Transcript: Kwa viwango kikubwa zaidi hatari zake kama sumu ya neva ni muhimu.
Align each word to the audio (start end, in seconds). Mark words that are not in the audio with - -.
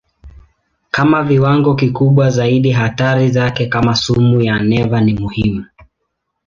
Kwa 0.95 1.23
viwango 1.23 1.75
kikubwa 1.75 2.29
zaidi 2.29 2.71
hatari 2.71 3.29
zake 3.31 3.65
kama 3.65 3.95
sumu 3.95 4.41
ya 4.41 4.59
neva 4.59 5.01
ni 5.01 5.13
muhimu. 5.13 5.65